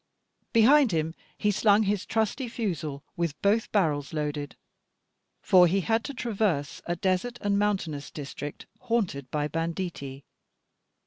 [0.51, 4.55] Behind him he slung his trusty fusil, with both barrels loaded,
[5.43, 10.23] for he had to traverse a desert and mountainous district haunted by banditti.